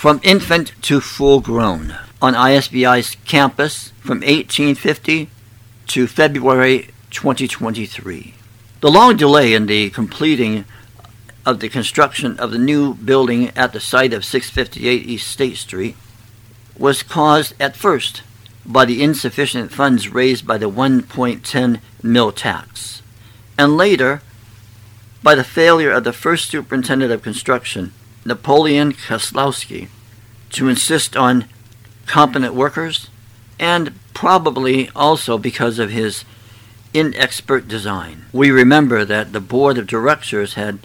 from 0.00 0.18
infant 0.22 0.72
to 0.80 0.98
full 0.98 1.40
grown 1.40 1.94
on 2.22 2.32
ISVI's 2.32 3.18
campus 3.26 3.90
from 4.00 4.20
1850 4.20 5.28
to 5.88 6.06
February 6.06 6.88
2023. 7.10 8.32
The 8.80 8.90
long 8.90 9.18
delay 9.18 9.52
in 9.52 9.66
the 9.66 9.90
completing 9.90 10.64
of 11.44 11.60
the 11.60 11.68
construction 11.68 12.38
of 12.38 12.50
the 12.50 12.56
new 12.56 12.94
building 12.94 13.50
at 13.50 13.74
the 13.74 13.78
site 13.78 14.14
of 14.14 14.24
658 14.24 15.06
East 15.06 15.28
State 15.28 15.58
Street 15.58 15.96
was 16.78 17.02
caused 17.02 17.52
at 17.60 17.76
first 17.76 18.22
by 18.64 18.86
the 18.86 19.02
insufficient 19.02 19.70
funds 19.70 20.08
raised 20.08 20.46
by 20.46 20.56
the 20.56 20.70
1.10 20.70 21.78
mill 22.02 22.32
tax, 22.32 23.02
and 23.58 23.76
later 23.76 24.22
by 25.22 25.34
the 25.34 25.44
failure 25.44 25.90
of 25.90 26.04
the 26.04 26.14
first 26.14 26.48
superintendent 26.48 27.12
of 27.12 27.20
construction, 27.20 27.92
Napoleon 28.24 28.92
Koslowski, 28.92 29.88
to 30.50 30.68
insist 30.68 31.16
on 31.16 31.46
competent 32.06 32.54
workers, 32.54 33.08
and 33.58 33.92
probably 34.14 34.90
also 34.96 35.38
because 35.38 35.78
of 35.78 35.90
his 35.90 36.24
inexpert 36.92 37.68
design. 37.68 38.26
We 38.32 38.50
remember 38.50 39.04
that 39.04 39.32
the 39.32 39.40
board 39.40 39.78
of 39.78 39.86
directors 39.86 40.54
had 40.54 40.80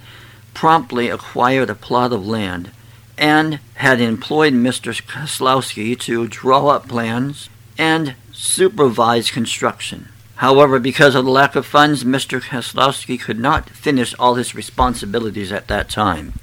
promptly 0.54 1.10
acquired 1.10 1.70
a 1.70 1.76
plot 1.76 2.14
of 2.14 2.26
land 2.26 2.72
and 3.18 3.60
had 3.76 4.00
employed 4.02 4.54
Mr. 4.54 4.94
Koslowski 5.06 6.00
to 6.02 6.28
draw 6.28 6.68
up 6.68 6.88
plans 6.88 7.50
and 7.78 8.16
supervise 8.32 9.32
construction. 9.32 10.10
However, 10.36 10.80
because 10.80 11.16
of 11.16 11.26
the 11.26 11.32
lack 11.32 11.56
of 11.56 11.66
funds, 11.66 12.04
Mr. 12.04 12.42
Koslowski 12.42 13.20
could 13.20 13.40
not 13.40 13.70
finish 13.70 14.14
all 14.20 14.36
his 14.36 14.54
responsibilities 14.54 15.52
at 15.52 15.68
that 15.70 15.90
time. 15.90 16.34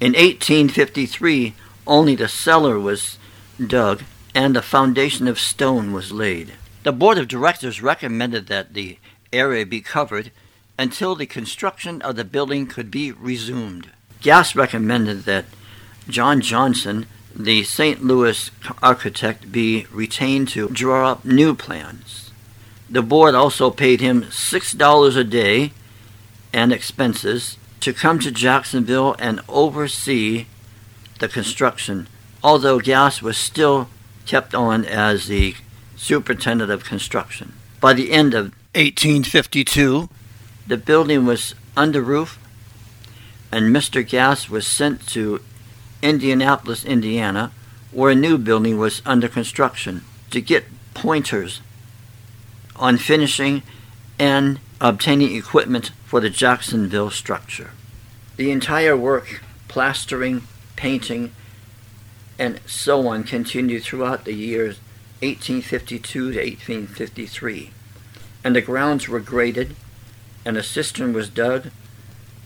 In 0.00 0.12
1853, 0.12 1.54
only 1.86 2.14
the 2.14 2.26
cellar 2.26 2.80
was 2.80 3.18
dug 3.64 4.02
and 4.34 4.56
the 4.56 4.62
foundation 4.62 5.28
of 5.28 5.38
stone 5.38 5.92
was 5.92 6.10
laid. 6.10 6.54
The 6.84 6.92
board 6.92 7.18
of 7.18 7.28
directors 7.28 7.82
recommended 7.82 8.46
that 8.46 8.72
the 8.72 8.96
area 9.30 9.66
be 9.66 9.82
covered 9.82 10.30
until 10.78 11.14
the 11.14 11.26
construction 11.26 12.00
of 12.00 12.16
the 12.16 12.24
building 12.24 12.66
could 12.66 12.90
be 12.90 13.12
resumed. 13.12 13.90
Gass 14.22 14.56
recommended 14.56 15.24
that 15.24 15.44
John 16.08 16.40
Johnson, 16.40 17.06
the 17.36 17.62
St. 17.62 18.02
Louis 18.02 18.50
architect, 18.82 19.52
be 19.52 19.86
retained 19.92 20.48
to 20.48 20.70
draw 20.70 21.10
up 21.10 21.26
new 21.26 21.54
plans. 21.54 22.30
The 22.88 23.02
board 23.02 23.34
also 23.34 23.70
paid 23.70 24.00
him 24.00 24.22
$6 24.22 25.16
a 25.16 25.24
day 25.24 25.72
and 26.54 26.72
expenses 26.72 27.58
to 27.80 27.92
come 27.92 28.18
to 28.20 28.30
Jacksonville 28.30 29.16
and 29.18 29.40
oversee 29.48 30.46
the 31.18 31.28
construction, 31.28 32.08
although 32.42 32.78
Gass 32.78 33.22
was 33.22 33.36
still 33.36 33.88
kept 34.26 34.54
on 34.54 34.84
as 34.84 35.26
the 35.26 35.54
superintendent 35.96 36.70
of 36.70 36.84
construction. 36.84 37.54
By 37.80 37.94
the 37.94 38.12
end 38.12 38.34
of 38.34 38.46
1852, 38.74 40.08
the 40.66 40.76
building 40.76 41.26
was 41.26 41.54
under 41.76 42.02
roof, 42.02 42.38
and 43.50 43.74
Mr. 43.74 44.06
Gass 44.06 44.48
was 44.48 44.66
sent 44.66 45.06
to 45.08 45.40
Indianapolis, 46.02 46.84
Indiana, 46.84 47.52
where 47.90 48.10
a 48.10 48.14
new 48.14 48.38
building 48.38 48.78
was 48.78 49.02
under 49.04 49.28
construction, 49.28 50.04
to 50.30 50.40
get 50.40 50.64
pointers 50.94 51.60
on 52.76 52.96
finishing 52.96 53.62
and 54.20 54.60
obtaining 54.82 55.34
equipment 55.34 55.92
for 56.04 56.20
the 56.20 56.28
Jacksonville 56.28 57.10
structure. 57.10 57.70
The 58.36 58.50
entire 58.50 58.94
work, 58.94 59.42
plastering, 59.66 60.42
painting, 60.76 61.32
and 62.38 62.60
so 62.66 63.08
on, 63.08 63.24
continued 63.24 63.82
throughout 63.82 64.26
the 64.26 64.34
years 64.34 64.78
1852 65.22 66.32
to 66.32 66.38
1853, 66.38 67.70
and 68.44 68.54
the 68.54 68.60
grounds 68.60 69.08
were 69.08 69.20
graded, 69.20 69.74
and 70.44 70.58
a 70.58 70.62
cistern 70.62 71.14
was 71.14 71.30
dug, 71.30 71.70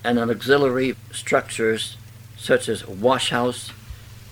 and 0.04 0.19
auxiliary 0.19 0.94
structures 1.10 1.97
such 2.37 2.69
as 2.69 2.87
wash 2.87 3.31
house, 3.31 3.72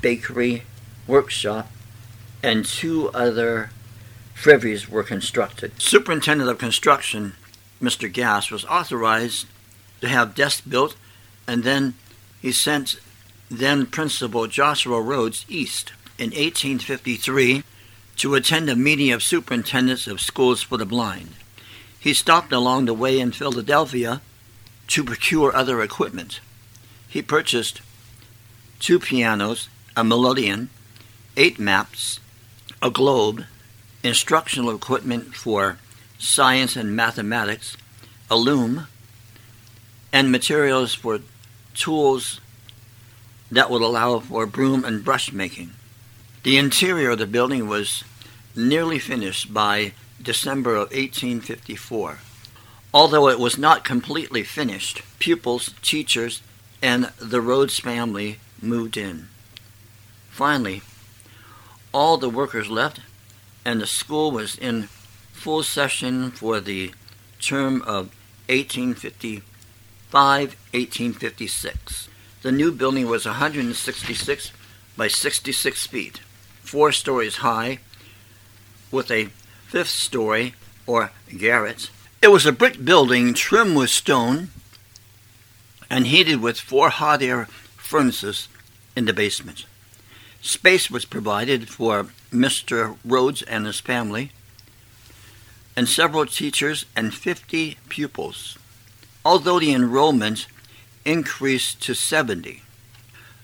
bakery, 0.00 0.62
workshop, 1.08 1.72
and 2.40 2.64
two 2.64 3.08
other 3.10 3.70
friveries 4.34 4.88
were 4.88 5.02
constructed. 5.02 5.80
Superintendent 5.80 6.50
of 6.50 6.58
Construction, 6.58 7.34
Mr. 7.80 8.12
Gass, 8.12 8.50
was 8.50 8.64
authorized 8.64 9.46
to 10.00 10.08
have 10.08 10.34
desks 10.34 10.60
built, 10.60 10.96
and 11.46 11.62
then 11.62 11.94
he 12.40 12.52
sent 12.52 12.96
then 13.50 13.86
Principal 13.86 14.46
Joshua 14.46 15.00
Rhodes 15.00 15.44
east 15.48 15.92
in 16.18 16.30
1853 16.30 17.62
to 18.16 18.34
attend 18.34 18.68
a 18.68 18.76
meeting 18.76 19.12
of 19.12 19.22
superintendents 19.22 20.06
of 20.06 20.20
schools 20.20 20.62
for 20.62 20.76
the 20.76 20.86
blind. 20.86 21.30
He 21.98 22.14
stopped 22.14 22.52
along 22.52 22.86
the 22.86 22.94
way 22.94 23.20
in 23.20 23.32
Philadelphia 23.32 24.20
to 24.88 25.04
procure 25.04 25.54
other 25.54 25.82
equipment. 25.82 26.40
He 27.08 27.22
purchased 27.22 27.80
two 28.80 28.98
pianos, 28.98 29.68
a 29.96 30.02
melodeon, 30.02 30.68
eight 31.36 31.58
maps, 31.58 32.18
a 32.80 32.90
globe, 32.90 33.44
instructional 34.02 34.74
equipment 34.74 35.34
for 35.34 35.78
science 36.18 36.76
and 36.76 36.94
mathematics, 36.94 37.76
a 38.30 38.36
loom, 38.36 38.86
and 40.12 40.30
materials 40.30 40.94
for 40.94 41.20
tools 41.74 42.40
that 43.50 43.70
would 43.70 43.82
allow 43.82 44.18
for 44.18 44.46
broom 44.46 44.84
and 44.84 45.04
brush 45.04 45.32
making. 45.32 45.72
The 46.42 46.58
interior 46.58 47.10
of 47.10 47.18
the 47.18 47.26
building 47.26 47.68
was 47.68 48.04
nearly 48.56 48.98
finished 48.98 49.52
by 49.52 49.92
December 50.20 50.72
of 50.72 50.90
1854. 50.90 52.18
Although 52.94 53.28
it 53.28 53.38
was 53.38 53.56
not 53.56 53.84
completely 53.84 54.42
finished, 54.42 55.02
pupils, 55.18 55.74
teachers, 55.82 56.42
and 56.82 57.10
the 57.18 57.40
Rhodes 57.40 57.78
family 57.78 58.38
moved 58.60 58.96
in. 58.96 59.28
Finally, 60.30 60.82
all 61.92 62.16
the 62.16 62.28
workers 62.28 62.68
left, 62.68 63.00
and 63.64 63.80
the 63.80 63.86
school 63.86 64.30
was 64.30 64.56
in 64.56 64.88
full 65.32 65.62
session 65.62 66.30
for 66.30 66.60
the 66.60 66.92
term 67.40 67.82
of 67.82 68.10
1855 68.48 69.42
1856. 70.12 72.08
The 72.42 72.52
new 72.52 72.72
building 72.72 73.06
was 73.06 73.24
166 73.24 74.52
by 74.96 75.08
66 75.08 75.86
feet, 75.86 76.20
four 76.62 76.92
stories 76.92 77.36
high, 77.36 77.78
with 78.90 79.10
a 79.10 79.26
fifth 79.68 79.88
story, 79.88 80.54
or 80.86 81.12
garret. 81.36 81.90
It 82.20 82.28
was 82.28 82.46
a 82.46 82.52
brick 82.52 82.84
building 82.84 83.34
trimmed 83.34 83.76
with 83.76 83.90
stone 83.90 84.50
and 85.88 86.06
heated 86.06 86.40
with 86.40 86.60
four 86.60 86.88
hot 86.88 87.22
air 87.22 87.46
furnaces 87.76 88.48
in 88.96 89.04
the 89.06 89.12
basement. 89.12 89.66
Space 90.42 90.90
was 90.90 91.04
provided 91.04 91.68
for 91.68 92.08
Mr. 92.32 92.96
Rhodes 93.04 93.42
and 93.42 93.64
his 93.64 93.78
family, 93.78 94.32
and 95.76 95.88
several 95.88 96.26
teachers 96.26 96.84
and 96.96 97.14
50 97.14 97.78
pupils, 97.88 98.58
although 99.24 99.60
the 99.60 99.72
enrollment 99.72 100.48
increased 101.04 101.80
to 101.82 101.94
70. 101.94 102.62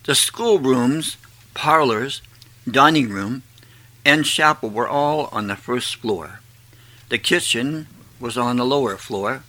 The 0.04 0.14
schoolrooms, 0.16 1.16
parlors, 1.54 2.20
dining 2.68 3.10
room, 3.10 3.44
and 4.04 4.24
chapel 4.24 4.68
were 4.68 4.88
all 4.88 5.28
on 5.30 5.46
the 5.46 5.56
first 5.56 5.96
floor. 5.96 6.40
The 7.10 7.18
kitchen 7.18 7.86
was 8.18 8.36
on 8.36 8.56
the 8.56 8.66
lower 8.66 8.96
floor, 8.96 9.44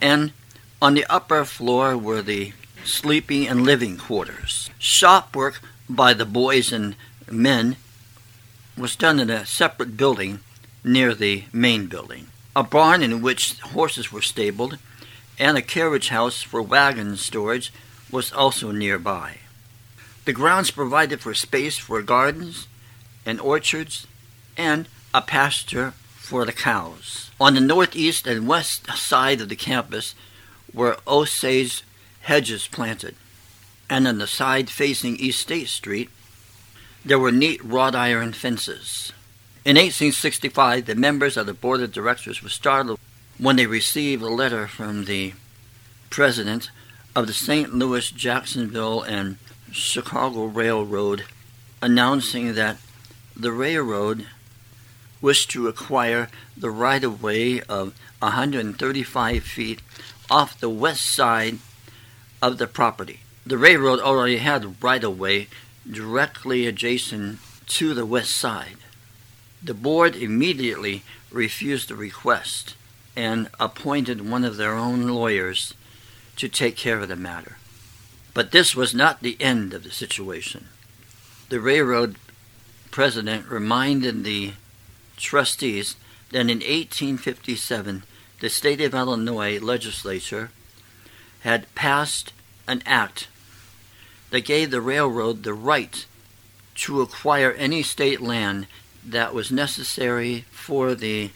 and 0.00 0.32
on 0.80 0.94
the 0.94 1.04
upper 1.10 1.44
floor 1.44 1.98
were 1.98 2.22
the 2.22 2.54
sleeping 2.82 3.46
and 3.46 3.62
living 3.62 3.98
quarters. 3.98 4.70
Shop 4.78 5.36
work 5.36 5.60
by 5.88 6.14
the 6.14 6.24
boys 6.24 6.72
and 6.72 6.96
men 7.30 7.76
was 8.76 8.96
done 8.96 9.20
in 9.20 9.30
a 9.30 9.46
separate 9.46 9.96
building 9.96 10.40
near 10.84 11.14
the 11.14 11.44
main 11.52 11.86
building. 11.86 12.28
A 12.54 12.62
barn 12.62 13.02
in 13.02 13.22
which 13.22 13.58
horses 13.60 14.12
were 14.12 14.22
stabled 14.22 14.78
and 15.38 15.56
a 15.56 15.62
carriage 15.62 16.08
house 16.08 16.42
for 16.42 16.62
wagon 16.62 17.16
storage 17.16 17.72
was 18.10 18.32
also 18.32 18.70
nearby. 18.70 19.38
The 20.24 20.32
grounds 20.32 20.70
provided 20.70 21.20
for 21.20 21.34
space 21.34 21.78
for 21.78 22.02
gardens 22.02 22.66
and 23.24 23.40
orchards 23.40 24.06
and 24.56 24.88
a 25.12 25.22
pasture 25.22 25.92
for 26.16 26.44
the 26.44 26.52
cows. 26.52 27.30
On 27.40 27.54
the 27.54 27.60
northeast 27.60 28.26
and 28.26 28.48
west 28.48 28.90
side 28.96 29.40
of 29.40 29.48
the 29.48 29.56
campus 29.56 30.14
were 30.72 30.98
osage 31.06 31.82
hedges 32.22 32.66
planted, 32.66 33.14
and 33.88 34.06
on 34.06 34.18
the 34.18 34.26
side 34.26 34.70
facing 34.70 35.16
East 35.16 35.40
State 35.40 35.68
Street, 35.68 36.10
there 37.04 37.18
were 37.18 37.32
neat 37.32 37.64
wrought 37.64 37.94
iron 37.94 38.32
fences. 38.32 39.12
In 39.64 39.76
1865, 39.76 40.86
the 40.86 40.94
members 40.94 41.36
of 41.36 41.46
the 41.46 41.54
board 41.54 41.80
of 41.80 41.92
directors 41.92 42.42
were 42.42 42.48
startled 42.48 42.98
when 43.38 43.56
they 43.56 43.66
received 43.66 44.22
a 44.22 44.28
letter 44.28 44.66
from 44.66 45.04
the 45.04 45.34
president 46.10 46.70
of 47.14 47.26
the 47.26 47.32
St. 47.32 47.74
Louis, 47.74 48.10
Jacksonville, 48.10 49.02
and 49.02 49.38
Chicago 49.72 50.44
Railroad 50.44 51.24
announcing 51.82 52.54
that 52.54 52.78
the 53.36 53.52
railroad 53.52 54.26
wished 55.20 55.50
to 55.50 55.68
acquire 55.68 56.28
the 56.56 56.70
right 56.70 57.02
of 57.04 57.22
way 57.22 57.60
of 57.62 57.94
135 58.20 59.42
feet 59.42 59.80
off 60.30 60.58
the 60.58 60.70
west 60.70 61.04
side 61.04 61.58
of 62.40 62.58
the 62.58 62.66
property. 62.66 63.20
The 63.46 63.58
railroad 63.58 64.00
already 64.00 64.38
had 64.38 64.82
right 64.82 65.04
of 65.04 65.20
way 65.20 65.46
directly 65.88 66.66
adjacent 66.66 67.38
to 67.68 67.94
the 67.94 68.04
west 68.04 68.32
side. 68.32 68.78
The 69.62 69.72
board 69.72 70.16
immediately 70.16 71.04
refused 71.30 71.88
the 71.88 71.94
request 71.94 72.74
and 73.14 73.48
appointed 73.60 74.28
one 74.28 74.44
of 74.44 74.56
their 74.56 74.74
own 74.74 75.06
lawyers 75.06 75.74
to 76.34 76.48
take 76.48 76.76
care 76.76 76.98
of 76.98 77.06
the 77.08 77.14
matter. 77.14 77.56
But 78.34 78.50
this 78.50 78.74
was 78.74 78.92
not 78.92 79.22
the 79.22 79.36
end 79.40 79.72
of 79.72 79.84
the 79.84 79.92
situation. 79.92 80.66
The 81.48 81.60
railroad 81.60 82.16
president 82.90 83.48
reminded 83.48 84.24
the 84.24 84.54
trustees 85.16 85.94
that 86.32 86.40
in 86.40 86.58
1857 86.58 88.02
the 88.40 88.50
state 88.50 88.80
of 88.80 88.92
Illinois 88.92 89.60
legislature 89.60 90.50
had 91.40 91.72
passed 91.76 92.32
an 92.66 92.82
act 92.84 93.28
that 94.36 94.44
gave 94.44 94.70
the 94.70 94.82
railroad 94.82 95.44
the 95.44 95.54
right 95.54 96.04
to 96.74 97.00
acquire 97.00 97.52
any 97.52 97.82
state 97.82 98.20
land 98.20 98.66
that 99.02 99.32
was 99.32 99.50
necessary 99.50 100.44
for 100.50 100.94
the 100.94 101.30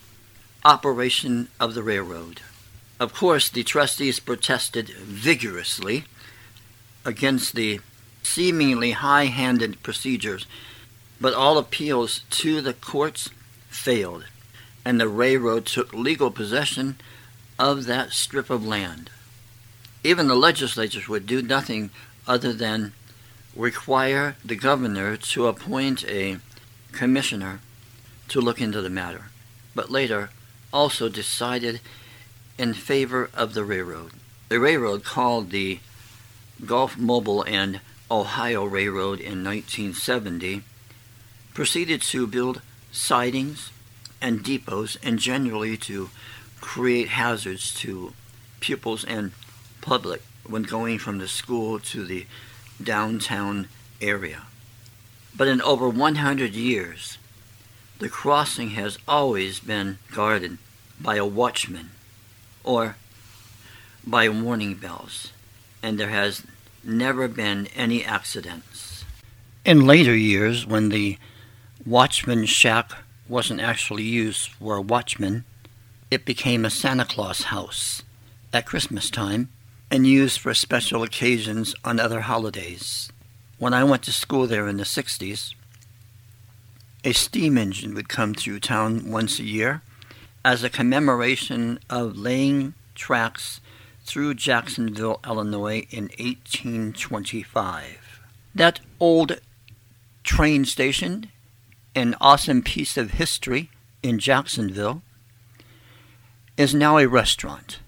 operation 0.66 1.48
of 1.58 1.72
the 1.72 1.82
railroad. 1.82 2.42
Of 3.00 3.14
course, 3.14 3.48
the 3.48 3.62
trustees 3.62 4.20
protested 4.20 4.90
vigorously 4.90 6.04
against 7.02 7.54
the 7.54 7.80
seemingly 8.22 8.90
high 8.90 9.24
handed 9.24 9.82
procedures, 9.82 10.46
but 11.18 11.32
all 11.32 11.56
appeals 11.56 12.20
to 12.28 12.60
the 12.60 12.74
courts 12.74 13.30
failed, 13.70 14.26
and 14.84 15.00
the 15.00 15.08
railroad 15.08 15.64
took 15.64 15.94
legal 15.94 16.30
possession 16.30 16.96
of 17.58 17.86
that 17.86 18.12
strip 18.12 18.50
of 18.50 18.66
land. 18.66 19.08
Even 20.04 20.28
the 20.28 20.34
legislatures 20.34 21.08
would 21.08 21.26
do 21.26 21.40
nothing 21.40 21.88
other 22.30 22.52
than 22.52 22.92
require 23.56 24.36
the 24.44 24.54
governor 24.54 25.16
to 25.16 25.48
appoint 25.48 26.04
a 26.04 26.38
commissioner 26.92 27.58
to 28.28 28.40
look 28.40 28.60
into 28.60 28.80
the 28.80 28.88
matter, 28.88 29.24
but 29.74 29.90
later 29.90 30.30
also 30.72 31.08
decided 31.08 31.80
in 32.56 32.72
favor 32.72 33.28
of 33.34 33.54
the 33.54 33.64
railroad. 33.64 34.12
The 34.48 34.60
railroad 34.60 35.02
called 35.02 35.50
the 35.50 35.80
Gulf 36.64 36.96
Mobile 36.96 37.42
and 37.42 37.80
Ohio 38.08 38.64
Railroad 38.64 39.18
in 39.18 39.42
1970 39.42 40.62
proceeded 41.52 42.00
to 42.02 42.28
build 42.28 42.62
sidings 42.92 43.72
and 44.22 44.44
depots 44.44 44.96
and 45.02 45.18
generally 45.18 45.76
to 45.78 46.10
create 46.60 47.08
hazards 47.08 47.74
to 47.74 48.12
pupils 48.60 49.02
and 49.04 49.32
public 49.80 50.22
when 50.50 50.62
going 50.62 50.98
from 50.98 51.18
the 51.18 51.28
school 51.28 51.78
to 51.78 52.04
the 52.04 52.26
downtown 52.82 53.68
area. 54.00 54.42
But 55.36 55.48
in 55.48 55.62
over 55.62 55.88
100 55.88 56.54
years, 56.54 57.18
the 57.98 58.08
crossing 58.08 58.70
has 58.70 58.98
always 59.06 59.60
been 59.60 59.98
guarded 60.12 60.58
by 61.00 61.16
a 61.16 61.24
watchman 61.24 61.90
or 62.64 62.96
by 64.06 64.28
warning 64.28 64.74
bells, 64.74 65.32
and 65.82 65.98
there 65.98 66.08
has 66.08 66.44
never 66.82 67.28
been 67.28 67.68
any 67.76 68.04
accidents. 68.04 69.04
In 69.64 69.86
later 69.86 70.16
years, 70.16 70.66
when 70.66 70.88
the 70.88 71.18
watchman's 71.84 72.50
shack 72.50 72.92
wasn't 73.28 73.60
actually 73.60 74.02
used 74.02 74.48
for 74.48 74.76
a 74.76 74.80
watchman, 74.80 75.44
it 76.10 76.24
became 76.24 76.64
a 76.64 76.70
Santa 76.70 77.04
Claus 77.04 77.44
house 77.44 78.02
at 78.52 78.66
Christmas 78.66 79.10
time 79.10 79.48
and 79.90 80.06
used 80.06 80.38
for 80.38 80.54
special 80.54 81.02
occasions 81.02 81.74
on 81.84 81.98
other 81.98 82.20
holidays. 82.20 83.10
When 83.58 83.74
I 83.74 83.84
went 83.84 84.04
to 84.04 84.12
school 84.12 84.46
there 84.46 84.68
in 84.68 84.76
the 84.76 84.84
60s, 84.84 85.54
a 87.04 87.12
steam 87.12 87.58
engine 87.58 87.94
would 87.94 88.08
come 88.08 88.34
through 88.34 88.60
town 88.60 89.10
once 89.10 89.38
a 89.38 89.44
year 89.44 89.82
as 90.44 90.62
a 90.62 90.70
commemoration 90.70 91.78
of 91.88 92.16
laying 92.16 92.74
tracks 92.94 93.60
through 94.04 94.34
Jacksonville, 94.34 95.20
Illinois 95.26 95.86
in 95.90 96.04
1825. 96.18 98.20
That 98.54 98.80
old 98.98 99.40
train 100.24 100.64
station, 100.64 101.30
an 101.94 102.16
awesome 102.20 102.62
piece 102.62 102.96
of 102.96 103.12
history 103.12 103.70
in 104.02 104.18
Jacksonville, 104.18 105.02
is 106.56 106.74
now 106.74 106.98
a 106.98 107.06
restaurant. 107.06 107.78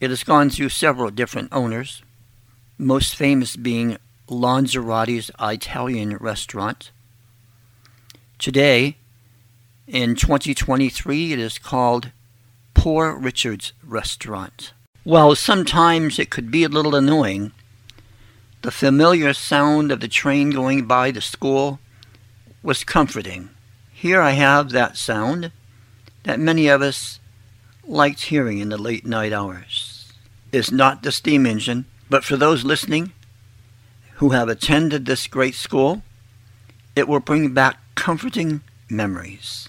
It 0.00 0.10
has 0.10 0.22
gone 0.22 0.48
through 0.50 0.68
several 0.68 1.10
different 1.10 1.48
owners, 1.52 2.02
most 2.78 3.16
famous 3.16 3.56
being 3.56 3.98
Lanzarotti's 4.28 5.30
Italian 5.40 6.16
restaurant. 6.18 6.92
Today, 8.38 8.96
in 9.88 10.14
2023, 10.14 11.32
it 11.32 11.38
is 11.40 11.58
called 11.58 12.12
Poor 12.74 13.16
Richard's 13.16 13.72
Restaurant. 13.82 14.72
While 15.02 15.34
sometimes 15.34 16.18
it 16.20 16.30
could 16.30 16.50
be 16.50 16.62
a 16.62 16.68
little 16.68 16.94
annoying, 16.94 17.50
the 18.62 18.70
familiar 18.70 19.32
sound 19.32 19.90
of 19.90 19.98
the 19.98 20.08
train 20.08 20.50
going 20.50 20.86
by 20.86 21.10
the 21.10 21.20
school 21.20 21.80
was 22.62 22.84
comforting. 22.84 23.50
Here 23.92 24.20
I 24.20 24.32
have 24.32 24.70
that 24.70 24.96
sound 24.96 25.50
that 26.22 26.38
many 26.38 26.68
of 26.68 26.82
us 26.82 27.18
liked 27.88 28.24
hearing 28.24 28.58
in 28.58 28.68
the 28.68 28.76
late 28.76 29.06
night 29.06 29.32
hours. 29.32 29.87
It's 30.50 30.70
not 30.70 31.02
the 31.02 31.12
steam 31.12 31.44
engine, 31.46 31.84
but 32.08 32.24
for 32.24 32.36
those 32.36 32.64
listening 32.64 33.12
who 34.14 34.30
have 34.30 34.48
attended 34.48 35.04
this 35.06 35.26
great 35.26 35.54
school, 35.54 36.02
it 36.96 37.06
will 37.06 37.20
bring 37.20 37.52
back 37.52 37.78
comforting 37.94 38.62
memories. 38.88 39.68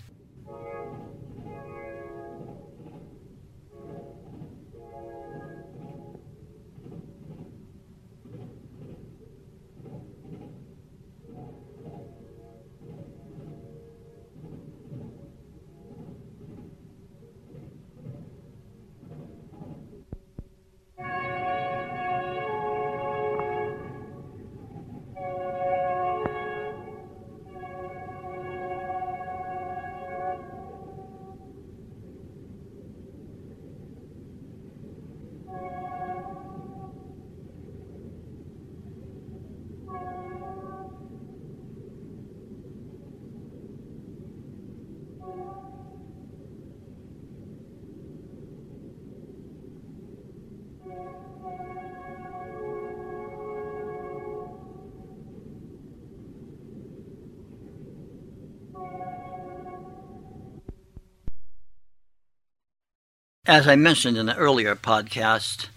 As 63.50 63.68
I 63.68 63.76
mentioned 63.76 64.16
in 64.16 64.30
an 64.30 64.38
earlier 64.38 64.76
podcast 64.76 65.70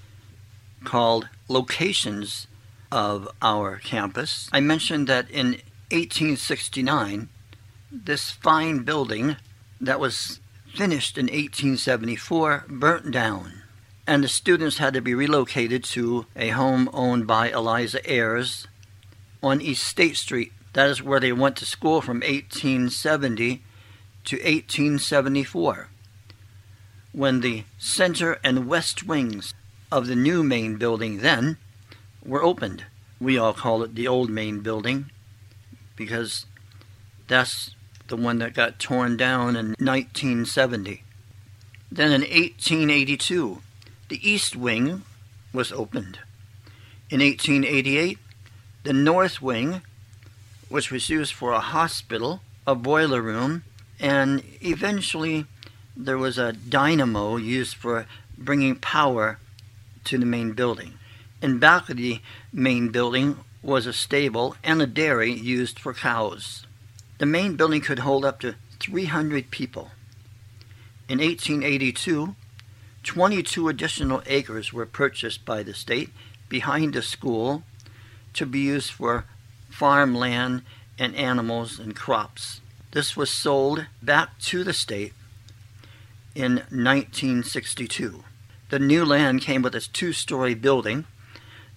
called 0.84 1.30
Locations 1.48 2.46
of 2.90 3.26
Our 3.40 3.78
Campus, 3.78 4.50
I 4.52 4.60
mentioned 4.60 5.06
that 5.06 5.30
in 5.30 5.52
1869, 5.90 7.30
this 7.90 8.30
fine 8.30 8.80
building 8.80 9.36
that 9.80 9.98
was 9.98 10.40
finished 10.74 11.16
in 11.16 11.28
1874 11.28 12.66
burnt 12.68 13.10
down, 13.10 13.62
and 14.06 14.22
the 14.22 14.28
students 14.28 14.76
had 14.76 14.92
to 14.92 15.00
be 15.00 15.14
relocated 15.14 15.82
to 15.84 16.26
a 16.36 16.50
home 16.50 16.90
owned 16.92 17.26
by 17.26 17.48
Eliza 17.48 18.00
Ayres 18.04 18.66
on 19.42 19.62
East 19.62 19.84
State 19.84 20.18
Street. 20.18 20.52
That 20.74 20.90
is 20.90 21.02
where 21.02 21.20
they 21.20 21.32
went 21.32 21.56
to 21.56 21.64
school 21.64 22.02
from 22.02 22.20
1870 22.20 23.62
to 24.24 24.36
1874 24.36 25.88
when 27.12 27.40
the 27.40 27.64
center 27.78 28.38
and 28.42 28.66
west 28.66 29.06
wings 29.06 29.54
of 29.90 30.06
the 30.06 30.16
new 30.16 30.42
main 30.42 30.76
building 30.76 31.18
then 31.18 31.58
were 32.24 32.42
opened, 32.42 32.84
We 33.20 33.38
all 33.38 33.52
call 33.52 33.82
it 33.82 33.94
the 33.94 34.08
old 34.08 34.30
main 34.30 34.60
building 34.60 35.10
because 35.94 36.46
that's 37.28 37.74
the 38.08 38.16
one 38.16 38.38
that 38.38 38.54
got 38.54 38.78
torn 38.78 39.16
down 39.16 39.56
in 39.56 39.74
1970. 39.78 41.04
Then 41.90 42.08
in 42.12 42.22
1882, 42.22 43.62
the 44.08 44.30
East 44.30 44.56
Wing 44.56 45.02
was 45.52 45.72
opened. 45.72 46.18
In 47.10 47.20
1888, 47.20 48.18
the 48.84 48.92
North 48.92 49.42
Wing, 49.42 49.82
which 50.68 50.90
was 50.90 51.10
used 51.10 51.34
for 51.34 51.52
a 51.52 51.60
hospital, 51.60 52.40
a 52.66 52.74
boiler 52.74 53.20
room, 53.20 53.64
and 54.00 54.42
eventually 54.62 55.46
there 55.96 56.18
was 56.18 56.38
a 56.38 56.52
dynamo 56.52 57.36
used 57.36 57.76
for 57.76 58.06
bringing 58.38 58.76
power 58.76 59.38
to 60.04 60.18
the 60.18 60.26
main 60.26 60.52
building. 60.52 60.94
In 61.40 61.58
back 61.58 61.88
of 61.88 61.96
the 61.96 62.20
main 62.52 62.88
building 62.88 63.38
was 63.62 63.86
a 63.86 63.92
stable 63.92 64.56
and 64.64 64.80
a 64.80 64.86
dairy 64.86 65.32
used 65.32 65.78
for 65.78 65.94
cows. 65.94 66.66
The 67.18 67.26
main 67.26 67.56
building 67.56 67.80
could 67.80 68.00
hold 68.00 68.24
up 68.24 68.40
to 68.40 68.56
300 68.80 69.50
people. 69.50 69.90
In 71.08 71.18
1882, 71.18 72.34
22 73.02 73.68
additional 73.68 74.22
acres 74.26 74.72
were 74.72 74.86
purchased 74.86 75.44
by 75.44 75.62
the 75.62 75.74
state 75.74 76.10
behind 76.48 76.94
the 76.94 77.02
school 77.02 77.64
to 78.34 78.46
be 78.46 78.60
used 78.60 78.90
for 78.90 79.24
farmland 79.68 80.62
and 80.98 81.14
animals 81.16 81.78
and 81.78 81.94
crops. 81.96 82.60
This 82.92 83.16
was 83.16 83.30
sold 83.30 83.86
back 84.02 84.38
to 84.40 84.64
the 84.64 84.72
state 84.72 85.12
in 86.34 86.56
1962. 86.70 88.24
The 88.70 88.78
new 88.78 89.04
land 89.04 89.42
came 89.42 89.62
with 89.62 89.74
a 89.74 89.80
two 89.80 90.12
story 90.12 90.54
building 90.54 91.04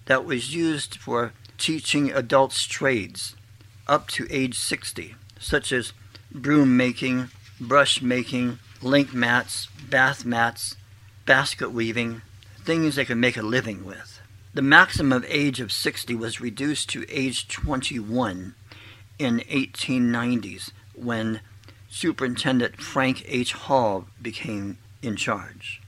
that 0.06 0.24
was 0.24 0.54
used 0.54 0.96
for 0.96 1.32
teaching 1.58 2.12
adults 2.12 2.64
trades 2.64 3.36
up 3.86 4.08
to 4.08 4.26
age 4.30 4.58
60, 4.58 5.14
such 5.38 5.72
as 5.72 5.92
broom 6.32 6.76
making, 6.76 7.28
brush 7.60 8.02
making, 8.02 8.58
link 8.82 9.12
mats, 9.14 9.68
bath 9.88 10.24
mats, 10.24 10.76
basket 11.24 11.70
weaving, 11.70 12.22
things 12.62 12.96
they 12.96 13.04
could 13.04 13.16
make 13.16 13.36
a 13.36 13.42
living 13.42 13.84
with. 13.84 14.20
The 14.54 14.62
maximum 14.62 15.24
age 15.28 15.60
of 15.60 15.72
60 15.72 16.14
was 16.14 16.40
reduced 16.40 16.88
to 16.90 17.04
age 17.10 17.46
21 17.48 18.54
in 19.18 19.38
1890s 19.40 20.72
when 20.94 21.40
Superintendent 21.96 22.82
Frank 22.82 23.24
H. 23.26 23.54
Hall 23.54 24.04
became 24.20 24.76
in 25.00 25.16
charge. 25.16 25.80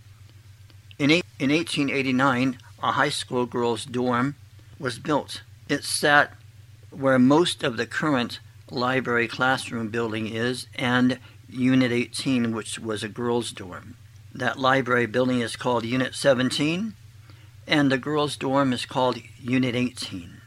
In, 0.99 1.11
in 1.11 1.51
1889, 1.51 2.57
a 2.83 2.93
high 2.93 3.11
school 3.11 3.45
girls' 3.45 3.85
dorm 3.85 4.35
was 4.79 4.99
built. 4.99 5.43
It 5.69 5.85
sat 5.85 6.33
where 6.91 7.19
most 7.19 7.63
of 7.63 7.77
the 7.77 7.85
current 7.85 8.41
library 8.71 9.29
classroom 9.29 9.89
building 9.89 10.35
is 10.35 10.67
and 10.77 11.19
Unit 11.47 11.93
18, 11.93 12.55
which 12.55 12.79
was 12.79 13.03
a 13.03 13.09
girls' 13.09 13.53
dorm. 13.53 13.97
That 14.35 14.59
library 14.59 15.05
building 15.05 15.41
is 15.41 15.57
called 15.57 15.85
Unit 15.85 16.15
17, 16.15 16.95
and 17.67 17.93
the 17.93 17.99
girls' 17.99 18.39
dorm 18.39 18.73
is 18.73 18.87
called 18.87 19.19
Unit 19.43 19.75
18. 19.75 20.41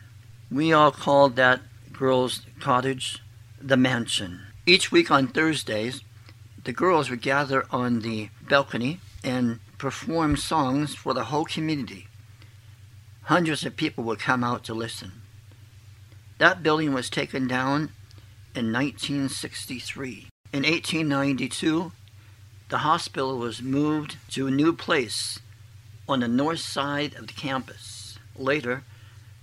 We 0.50 0.74
all 0.74 0.92
called 0.92 1.36
that 1.36 1.62
girls' 1.94 2.42
cottage 2.60 3.22
the 3.62 3.78
mansion. 3.78 4.48
Each 4.66 4.92
week 4.92 5.10
on 5.10 5.28
Thursdays, 5.28 6.04
the 6.64 6.72
girls 6.72 7.10
would 7.10 7.24
gather 7.24 7.66
on 7.72 8.02
the 8.02 8.30
balcony 8.48 9.00
and 9.24 9.60
perform 9.80 10.38
songs 10.38 10.94
for 10.94 11.16
the 11.16 11.26
whole 11.26 11.46
community. 11.46 12.08
Hundreds 13.24 13.66
of 13.66 13.76
people 13.76 14.04
would 14.04 14.20
come 14.20 14.44
out 14.44 14.64
to 14.66 14.76
listen. 14.76 15.24
That 16.38 16.62
building 16.62 16.94
was 16.94 17.10
taken 17.10 17.48
down 17.48 17.92
in 18.54 18.72
1963. 18.72 20.28
In 20.54 20.64
1892, 20.64 21.92
the 22.70 22.80
hospital 22.80 23.40
was 23.40 23.64
moved 23.64 24.18
to 24.32 24.46
a 24.46 24.52
new 24.52 24.74
place 24.74 25.40
on 26.08 26.20
the 26.20 26.28
north 26.28 26.60
side 26.60 27.16
of 27.16 27.26
the 27.26 27.34
campus. 27.34 28.20
Later, 28.36 28.84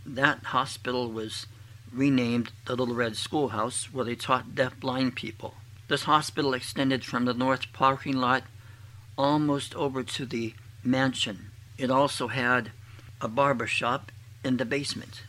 that 0.07 0.45
hospital 0.45 1.11
was 1.11 1.47
renamed 1.93 2.53
the 2.67 2.77
Little 2.77 2.95
Red 2.95 3.17
Schoolhouse, 3.17 3.93
where 3.93 4.05
they 4.05 4.15
taught 4.15 4.55
deaf-blind 4.55 5.15
people. 5.15 5.55
This 5.89 6.05
hospital 6.05 6.55
extended 6.55 7.05
from 7.05 7.25
the 7.25 7.35
north 7.35 7.73
parking 7.73 8.17
lot 8.17 8.45
almost 9.17 9.75
over 9.75 10.03
to 10.03 10.27
the 10.27 10.55
mansion. 10.85 11.51
It 11.77 11.91
also 11.91 12.29
had 12.29 12.73
a 13.21 13.29
barber 13.29 13.67
shop 13.67 14.13
in 14.45 14.57
the 14.57 14.65
basement. 14.65 15.23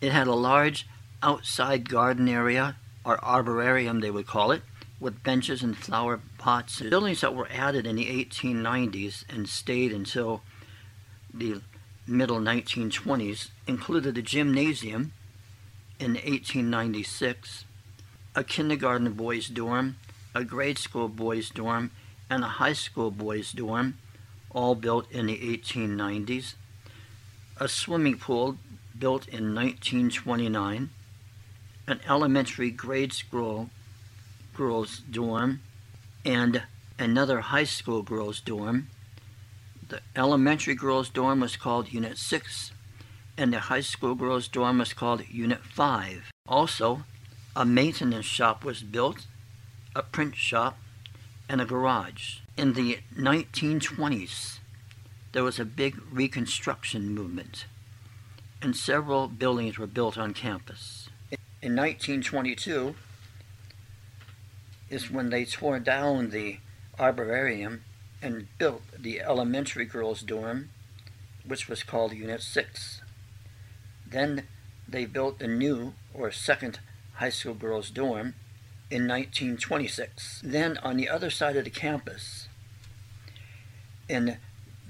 It 0.00 0.12
had 0.12 0.26
a 0.26 0.34
large 0.34 0.86
outside 1.22 1.88
garden 1.88 2.28
area, 2.28 2.76
or 3.04 3.18
arborarium 3.18 4.00
they 4.00 4.10
would 4.10 4.26
call 4.26 4.50
it, 4.50 4.62
with 4.98 5.22
benches 5.22 5.62
and 5.62 5.76
flower 5.76 6.20
pots. 6.38 6.80
Buildings 6.80 7.20
that 7.20 7.34
were 7.34 7.48
added 7.50 7.86
in 7.86 7.96
the 7.96 8.06
1890s 8.06 9.24
and 9.28 9.48
stayed 9.48 9.92
until 9.92 10.42
the 11.32 11.60
middle 12.06 12.38
1920s 12.38 13.50
included 13.66 14.18
a 14.18 14.22
gymnasium 14.22 15.12
in 16.02 16.14
1896, 16.14 17.64
a 18.34 18.42
kindergarten 18.42 19.12
boys' 19.12 19.46
dorm, 19.46 19.94
a 20.34 20.42
grade 20.42 20.76
school 20.76 21.08
boys' 21.08 21.48
dorm, 21.48 21.92
and 22.28 22.42
a 22.42 22.58
high 22.58 22.72
school 22.72 23.12
boys' 23.12 23.52
dorm, 23.52 23.96
all 24.50 24.74
built 24.74 25.08
in 25.12 25.26
the 25.26 25.38
1890s, 25.38 26.54
a 27.58 27.68
swimming 27.68 28.18
pool 28.18 28.58
built 28.98 29.28
in 29.28 29.54
1929, 29.54 30.90
an 31.86 32.00
elementary 32.08 32.72
grade 32.72 33.12
school 33.12 33.70
girls' 34.56 35.02
dorm, 35.08 35.60
and 36.24 36.64
another 36.98 37.42
high 37.42 37.62
school 37.62 38.02
girls' 38.02 38.40
dorm. 38.40 38.88
The 39.88 40.00
elementary 40.16 40.74
girls' 40.74 41.10
dorm 41.10 41.38
was 41.38 41.54
called 41.56 41.92
Unit 41.92 42.18
6, 42.18 42.72
and 43.36 43.52
the 43.52 43.60
high 43.60 43.80
school 43.80 44.14
girls' 44.14 44.48
dorm 44.48 44.78
was 44.78 44.92
called 44.92 45.28
Unit 45.28 45.64
5. 45.64 46.30
Also, 46.48 47.04
a 47.54 47.64
maintenance 47.64 48.26
shop 48.26 48.64
was 48.64 48.82
built, 48.82 49.26
a 49.94 50.02
print 50.02 50.36
shop, 50.36 50.78
and 51.48 51.60
a 51.60 51.64
garage. 51.64 52.38
In 52.56 52.72
the 52.74 52.98
1920s, 53.16 54.58
there 55.32 55.44
was 55.44 55.58
a 55.58 55.64
big 55.64 56.00
reconstruction 56.10 57.14
movement, 57.14 57.66
and 58.60 58.76
several 58.76 59.28
buildings 59.28 59.78
were 59.78 59.86
built 59.86 60.18
on 60.18 60.34
campus. 60.34 61.08
In 61.60 61.76
1922, 61.76 62.94
is 64.90 65.10
when 65.10 65.30
they 65.30 65.44
tore 65.44 65.78
down 65.78 66.30
the 66.30 66.58
arborarium 66.98 67.80
and 68.20 68.46
built 68.58 68.82
the 68.96 69.20
elementary 69.20 69.86
girls' 69.86 70.20
dorm, 70.22 70.68
which 71.46 71.68
was 71.68 71.82
called 71.82 72.12
Unit 72.12 72.42
6. 72.42 73.01
Then 74.12 74.46
they 74.86 75.06
built 75.06 75.40
a 75.40 75.46
new 75.46 75.94
or 76.12 76.30
second 76.30 76.80
high 77.14 77.30
school 77.30 77.54
girls' 77.54 77.90
dorm 77.90 78.34
in 78.90 79.08
1926. 79.08 80.42
Then 80.44 80.76
on 80.78 80.98
the 80.98 81.08
other 81.08 81.30
side 81.30 81.56
of 81.56 81.64
the 81.64 81.70
campus, 81.70 82.48
in 84.08 84.36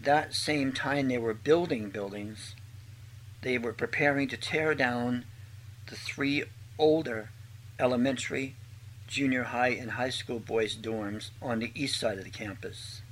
that 0.02 0.34
same 0.34 0.72
time 0.72 1.08
they 1.08 1.18
were 1.18 1.34
building 1.34 1.90
buildings, 1.90 2.56
they 3.42 3.58
were 3.58 3.72
preparing 3.72 4.28
to 4.28 4.36
tear 4.36 4.74
down 4.74 5.24
the 5.88 5.96
three 5.96 6.44
older 6.78 7.30
elementary 7.78 8.56
junior 9.06 9.44
high 9.44 9.68
and 9.68 9.92
high 9.92 10.10
school 10.10 10.40
boys' 10.40 10.76
dorms 10.76 11.30
on 11.40 11.60
the 11.60 11.70
east 11.74 12.00
side 12.00 12.18
of 12.18 12.24
the 12.24 12.30
campus. 12.30 13.02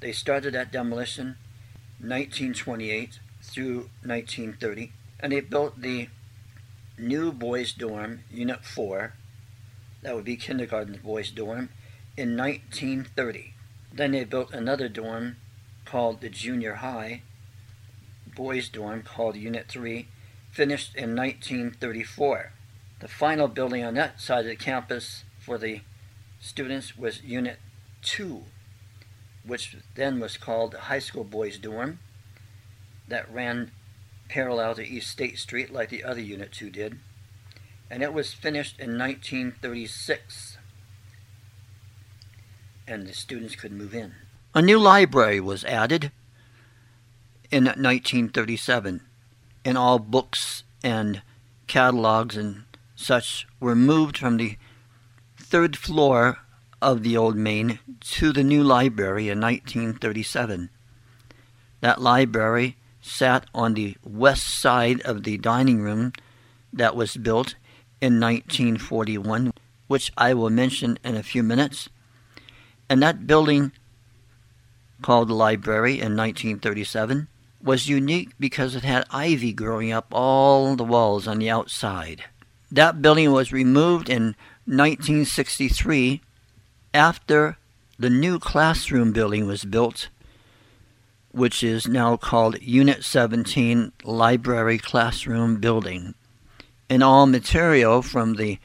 They 0.00 0.12
started 0.12 0.54
that 0.54 0.72
demolition 0.72 1.36
1928 1.98 3.18
through 3.44 3.90
1930, 4.02 4.92
and 5.20 5.32
they 5.32 5.40
built 5.40 5.80
the 5.80 6.08
new 6.98 7.32
boys' 7.32 7.72
dorm, 7.72 8.20
Unit 8.30 8.64
4, 8.64 9.12
that 10.02 10.14
would 10.14 10.24
be 10.24 10.36
kindergarten 10.36 11.00
boys' 11.02 11.30
dorm, 11.30 11.68
in 12.16 12.36
1930. 12.36 13.54
Then 13.92 14.12
they 14.12 14.24
built 14.24 14.52
another 14.52 14.88
dorm 14.88 15.36
called 15.84 16.20
the 16.20 16.28
junior 16.28 16.76
high 16.76 17.22
boys' 18.34 18.68
dorm 18.68 19.02
called 19.02 19.36
Unit 19.36 19.66
3, 19.68 20.08
finished 20.50 20.94
in 20.96 21.14
1934. 21.14 22.52
The 23.00 23.08
final 23.08 23.48
building 23.48 23.84
on 23.84 23.94
that 23.94 24.20
side 24.20 24.40
of 24.40 24.46
the 24.46 24.56
campus 24.56 25.24
for 25.38 25.58
the 25.58 25.82
students 26.40 26.96
was 26.96 27.22
Unit 27.22 27.58
2, 28.02 28.42
which 29.44 29.76
then 29.94 30.20
was 30.20 30.36
called 30.36 30.72
the 30.72 30.80
High 30.80 30.98
School 30.98 31.24
Boys 31.24 31.58
Dorm, 31.58 31.98
that 33.08 33.32
ran 33.32 33.70
parallel 34.28 34.74
to 34.76 34.86
East 34.86 35.10
State 35.10 35.38
Street 35.38 35.72
like 35.72 35.90
the 35.90 36.04
other 36.04 36.20
Unit 36.20 36.52
2 36.52 36.70
did, 36.70 36.98
and 37.90 38.02
it 38.02 38.12
was 38.12 38.32
finished 38.32 38.78
in 38.78 38.98
1936, 38.98 40.58
and 42.86 43.06
the 43.06 43.12
students 43.12 43.56
could 43.56 43.72
move 43.72 43.94
in. 43.94 44.14
A 44.54 44.62
new 44.62 44.78
library 44.78 45.40
was 45.40 45.64
added 45.64 46.12
in 47.50 47.64
1937 47.64 49.00
and 49.64 49.78
all 49.78 49.98
books 49.98 50.64
and 50.82 51.22
catalogs 51.66 52.36
and 52.36 52.64
such 52.94 53.46
were 53.60 53.74
moved 53.74 54.18
from 54.18 54.36
the 54.36 54.56
third 55.36 55.76
floor 55.76 56.38
of 56.82 57.02
the 57.02 57.16
old 57.16 57.36
main 57.36 57.78
to 58.00 58.32
the 58.32 58.44
new 58.44 58.62
library 58.62 59.28
in 59.28 59.40
1937. 59.40 60.70
That 61.80 62.00
library 62.00 62.76
sat 63.04 63.46
on 63.54 63.74
the 63.74 63.96
west 64.02 64.46
side 64.46 65.00
of 65.02 65.24
the 65.24 65.36
dining 65.36 65.80
room 65.80 66.12
that 66.72 66.96
was 66.96 67.16
built 67.16 67.54
in 68.00 68.18
1941, 68.18 69.52
which 69.86 70.10
I 70.16 70.32
will 70.32 70.50
mention 70.50 70.98
in 71.04 71.14
a 71.14 71.22
few 71.22 71.42
minutes. 71.42 71.88
And 72.88 73.02
that 73.02 73.26
building, 73.26 73.72
called 75.02 75.28
the 75.28 75.34
library 75.34 75.94
in 75.94 76.16
1937, 76.16 77.28
was 77.62 77.88
unique 77.88 78.30
because 78.40 78.74
it 78.74 78.84
had 78.84 79.06
ivy 79.10 79.52
growing 79.52 79.92
up 79.92 80.06
all 80.10 80.74
the 80.74 80.84
walls 80.84 81.28
on 81.28 81.38
the 81.38 81.50
outside. 81.50 82.24
That 82.72 83.02
building 83.02 83.32
was 83.32 83.52
removed 83.52 84.08
in 84.08 84.34
1963 84.64 86.20
after 86.92 87.58
the 87.98 88.10
new 88.10 88.38
classroom 88.38 89.12
building 89.12 89.46
was 89.46 89.64
built, 89.64 90.08
which 91.34 91.64
is 91.64 91.88
now 91.88 92.16
called 92.16 92.62
Unit 92.62 93.02
17 93.02 93.90
Library 94.04 94.78
Classroom 94.78 95.56
Building. 95.56 96.14
And 96.88 97.02
all 97.02 97.26
material 97.26 98.02
from 98.02 98.34
the 98.34 98.60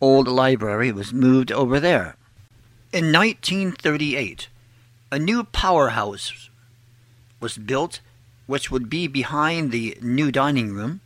old 0.00 0.26
library 0.26 0.90
was 0.90 1.12
moved 1.12 1.52
over 1.52 1.78
there. 1.78 2.16
In 2.92 3.12
1938, 3.12 4.48
a 5.12 5.20
new 5.20 5.44
powerhouse 5.44 6.50
was 7.38 7.56
built, 7.56 8.00
which 8.46 8.72
would 8.72 8.90
be 8.90 9.06
behind 9.06 9.70
the 9.70 9.96
new 10.02 10.32
dining 10.32 10.72
room. 10.72 11.00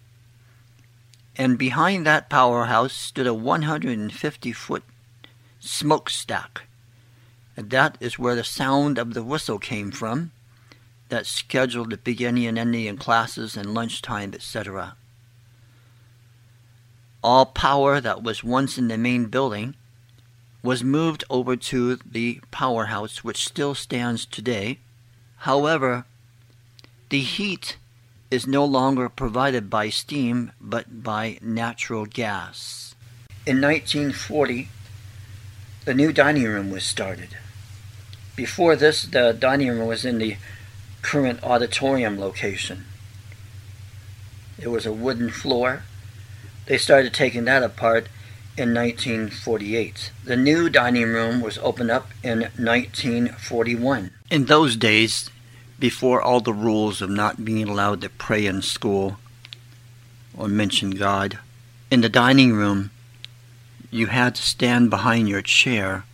And 1.36 1.58
behind 1.58 2.06
that 2.06 2.30
powerhouse 2.30 2.94
stood 2.94 3.26
a 3.26 3.34
150 3.34 4.52
foot 4.52 4.84
smokestack. 5.60 6.62
And 7.58 7.68
that 7.68 7.98
is 8.00 8.18
where 8.18 8.34
the 8.34 8.44
sound 8.44 8.96
of 8.96 9.12
the 9.12 9.22
whistle 9.22 9.58
came 9.58 9.90
from 9.90 10.32
that 11.08 11.26
scheduled 11.26 11.90
the 11.90 11.96
beginning 11.96 12.46
and 12.46 12.58
ending 12.58 12.86
in 12.86 12.96
classes 12.96 13.56
and 13.56 13.74
lunchtime, 13.74 14.32
etc. 14.34 14.96
All 17.22 17.46
power 17.46 18.00
that 18.00 18.22
was 18.22 18.44
once 18.44 18.78
in 18.78 18.88
the 18.88 18.98
main 18.98 19.26
building 19.26 19.74
was 20.62 20.82
moved 20.82 21.24
over 21.30 21.56
to 21.56 21.96
the 21.96 22.40
powerhouse, 22.50 23.22
which 23.22 23.44
still 23.44 23.74
stands 23.74 24.26
today. 24.26 24.78
However, 25.38 26.04
the 27.08 27.20
heat 27.20 27.76
is 28.30 28.46
no 28.46 28.64
longer 28.64 29.08
provided 29.08 29.70
by 29.70 29.88
steam 29.88 30.50
but 30.60 31.02
by 31.02 31.38
natural 31.40 32.04
gas. 32.06 32.94
In 33.46 33.60
1940, 33.60 34.68
the 35.84 35.94
new 35.94 36.12
dining 36.12 36.44
room 36.44 36.70
was 36.70 36.84
started. 36.84 37.36
Before 38.34 38.74
this, 38.74 39.04
the 39.04 39.32
dining 39.32 39.68
room 39.68 39.86
was 39.86 40.04
in 40.04 40.18
the 40.18 40.36
current 41.02 41.42
auditorium 41.42 42.18
location. 42.18 42.84
It 44.58 44.68
was 44.68 44.86
a 44.86 44.92
wooden 44.92 45.30
floor. 45.30 45.82
They 46.66 46.78
started 46.78 47.12
taking 47.12 47.44
that 47.44 47.62
apart 47.62 48.08
in 48.56 48.72
1948. 48.72 50.12
The 50.24 50.36
new 50.36 50.68
dining 50.70 51.08
room 51.08 51.40
was 51.40 51.58
opened 51.58 51.90
up 51.90 52.10
in 52.22 52.40
1941. 52.56 54.10
In 54.30 54.46
those 54.46 54.76
days, 54.76 55.30
before 55.78 56.22
all 56.22 56.40
the 56.40 56.54
rules 56.54 57.02
of 57.02 57.10
not 57.10 57.44
being 57.44 57.68
allowed 57.68 58.00
to 58.00 58.08
pray 58.08 58.46
in 58.46 58.62
school 58.62 59.18
or 60.36 60.48
mention 60.48 60.92
God, 60.92 61.38
in 61.90 62.00
the 62.00 62.08
dining 62.08 62.54
room, 62.54 62.90
you 63.90 64.06
had 64.06 64.34
to 64.34 64.42
stand 64.42 64.90
behind 64.90 65.28
your 65.28 65.42
chair 65.42 66.04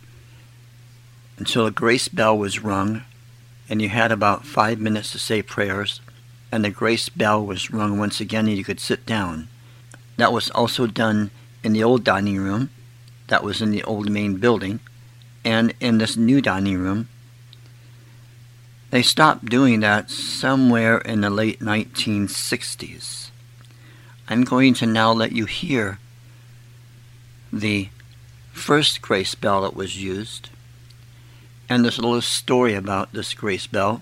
until 1.37 1.65
a 1.65 1.71
grace 1.71 2.07
bell 2.07 2.37
was 2.37 2.59
rung, 2.59 3.03
and 3.69 3.81
you 3.81 3.89
had 3.89 4.11
about 4.11 4.45
five 4.45 4.79
minutes 4.79 5.11
to 5.11 5.19
say 5.19 5.41
prayers, 5.41 6.01
and 6.51 6.63
the 6.63 6.69
grace 6.69 7.09
bell 7.09 7.45
was 7.45 7.71
rung 7.71 7.97
once 7.97 8.19
again, 8.19 8.47
and 8.47 8.57
you 8.57 8.63
could 8.63 8.79
sit 8.79 9.05
down. 9.05 9.47
That 10.17 10.33
was 10.33 10.49
also 10.51 10.87
done 10.87 11.31
in 11.63 11.73
the 11.73 11.83
old 11.83 12.03
dining 12.03 12.37
room, 12.39 12.69
that 13.27 13.43
was 13.43 13.61
in 13.61 13.71
the 13.71 13.83
old 13.83 14.09
main 14.09 14.37
building, 14.37 14.79
and 15.43 15.73
in 15.79 15.97
this 15.97 16.15
new 16.15 16.41
dining 16.41 16.77
room. 16.77 17.09
They 18.91 19.01
stopped 19.01 19.45
doing 19.45 19.79
that 19.79 20.11
somewhere 20.11 20.99
in 20.99 21.21
the 21.21 21.31
late 21.31 21.59
1960s. 21.59 23.31
I'm 24.27 24.43
going 24.43 24.75
to 24.75 24.85
now 24.85 25.11
let 25.11 25.31
you 25.31 25.45
hear 25.45 25.99
the 27.51 27.89
first 28.51 29.01
grace 29.01 29.35
bell 29.35 29.63
that 29.63 29.75
was 29.75 30.01
used, 30.01 30.49
and 31.69 31.83
there's 31.83 31.97
a 31.97 32.01
little 32.01 32.21
story 32.21 32.73
about 32.73 33.13
this 33.13 33.33
grace 33.33 33.67
bell. 33.67 34.01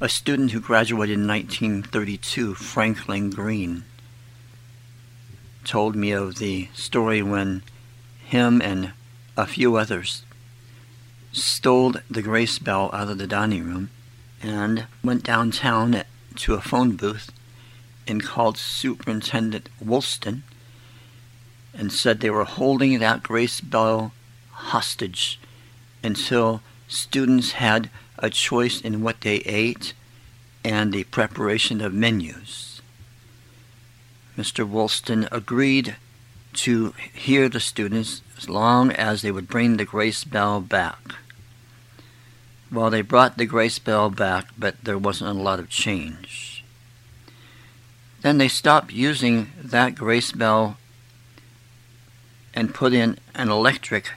A 0.00 0.08
student 0.08 0.52
who 0.52 0.60
graduated 0.60 1.18
in 1.18 1.26
1932, 1.26 2.54
Franklin 2.54 3.30
Green, 3.30 3.84
told 5.64 5.94
me 5.94 6.12
of 6.12 6.36
the 6.36 6.68
story 6.74 7.22
when 7.22 7.62
him 8.24 8.62
and 8.62 8.92
a 9.36 9.46
few 9.46 9.76
others 9.76 10.22
stole 11.32 11.94
the 12.10 12.22
grace 12.22 12.58
bell 12.58 12.90
out 12.92 13.08
of 13.08 13.18
the 13.18 13.26
dining 13.26 13.64
room 13.64 13.90
and 14.42 14.86
went 15.02 15.24
downtown 15.24 16.04
to 16.36 16.54
a 16.54 16.60
phone 16.60 16.96
booth 16.96 17.30
and 18.06 18.24
called 18.24 18.56
Superintendent 18.56 19.68
Woolston 19.80 20.42
and 21.74 21.92
said 21.92 22.20
they 22.20 22.30
were 22.30 22.44
holding 22.44 22.98
that 22.98 23.22
grace 23.22 23.60
bell 23.60 24.12
hostage 24.52 25.38
until 26.02 26.62
students 26.86 27.52
had 27.52 27.90
a 28.18 28.30
choice 28.30 28.80
in 28.80 29.02
what 29.02 29.20
they 29.20 29.36
ate 29.38 29.94
and 30.64 30.92
the 30.92 31.04
preparation 31.04 31.80
of 31.80 31.94
menus. 31.94 32.80
Mr. 34.36 34.68
Woolston 34.68 35.28
agreed 35.32 35.96
to 36.52 36.94
hear 37.12 37.48
the 37.48 37.60
students 37.60 38.22
as 38.36 38.48
long 38.48 38.90
as 38.92 39.22
they 39.22 39.30
would 39.30 39.48
bring 39.48 39.76
the 39.76 39.84
grace 39.84 40.24
bell 40.24 40.60
back. 40.60 41.14
Well, 42.70 42.90
they 42.90 43.02
brought 43.02 43.38
the 43.38 43.46
grace 43.46 43.78
bell 43.78 44.10
back, 44.10 44.48
but 44.58 44.76
there 44.82 44.98
wasn't 44.98 45.30
a 45.30 45.42
lot 45.42 45.58
of 45.58 45.70
change. 45.70 46.64
Then 48.20 48.38
they 48.38 48.48
stopped 48.48 48.92
using 48.92 49.52
that 49.62 49.94
grace 49.94 50.32
bell 50.32 50.76
and 52.52 52.74
put 52.74 52.92
in 52.92 53.18
an 53.34 53.48
electric 53.48 54.10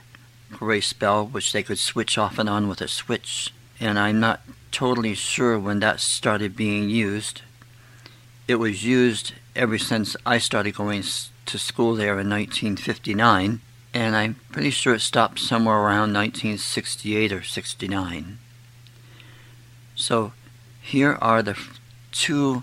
grace 0.52 0.92
bell, 0.92 1.26
which 1.26 1.52
they 1.52 1.62
could 1.62 1.78
switch 1.78 2.16
off 2.16 2.38
and 2.38 2.48
on 2.48 2.68
with 2.68 2.80
a 2.80 2.88
switch. 2.88 3.52
And 3.80 3.98
I'm 3.98 4.20
not 4.20 4.40
totally 4.70 5.14
sure 5.14 5.58
when 5.58 5.80
that 5.80 6.00
started 6.00 6.56
being 6.56 6.88
used. 6.88 7.42
It 8.46 8.56
was 8.56 8.84
used 8.84 9.32
ever 9.54 9.78
since 9.78 10.16
I 10.24 10.38
started 10.38 10.74
going 10.74 11.02
to 11.46 11.58
school 11.58 11.94
there 11.94 12.18
in 12.18 12.30
1959, 12.30 13.60
and 13.94 14.16
I'm 14.16 14.36
pretty 14.50 14.70
sure 14.70 14.94
it 14.94 15.00
stopped 15.00 15.38
somewhere 15.38 15.76
around 15.76 16.12
1968 16.12 17.32
or 17.32 17.42
69. 17.42 18.38
So 19.94 20.32
here 20.80 21.18
are 21.20 21.42
the 21.42 21.58
two 22.10 22.62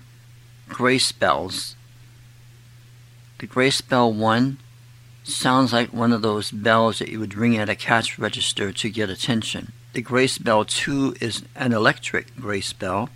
grace 0.68 1.12
bells. 1.12 1.76
The 3.40 3.48
grace 3.48 3.82
bell 3.82 4.12
1 4.12 4.58
sounds 5.30 5.74
like 5.74 5.94
one 5.94 6.12
of 6.12 6.22
those 6.22 6.52
bells 6.52 7.00
that 7.00 7.10
you 7.10 7.20
would 7.20 7.36
ring 7.36 7.58
at 7.58 7.70
a 7.70 7.76
cash 7.76 8.20
register 8.20 8.72
to 8.72 8.90
get 8.90 9.10
attention. 9.10 9.72
The 9.94 10.02
grace 10.02 10.38
bell 10.38 10.66
too, 10.66 11.16
is 11.20 11.44
an 11.56 11.74
electric 11.74 12.36
grace 12.36 12.74
bell 12.74 13.10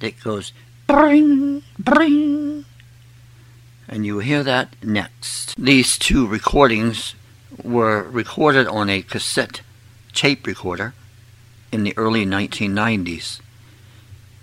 that 0.00 0.20
goes 0.20 0.52
bring, 0.86 1.62
bring. 1.78 2.64
And 3.88 4.06
you 4.06 4.14
will 4.14 4.22
hear 4.22 4.42
that 4.42 4.74
next. 4.82 5.54
These 5.56 5.98
two 5.98 6.26
recordings 6.26 7.14
were 7.62 8.02
recorded 8.02 8.66
on 8.66 8.88
a 8.88 9.02
cassette 9.02 9.60
tape 10.12 10.46
recorder 10.46 10.94
in 11.70 11.84
the 11.84 11.94
early 11.96 12.24
1990s. 12.24 13.40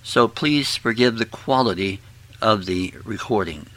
So 0.03 0.27
please 0.27 0.75
forgive 0.75 1.17
the 1.17 1.25
quality 1.25 1.99
of 2.41 2.65
the 2.65 2.93
recording. 3.03 3.67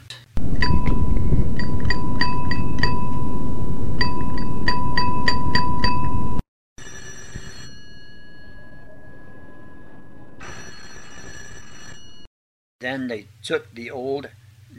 They 13.01 13.27
took 13.41 13.73
the 13.73 13.89
old 13.89 14.29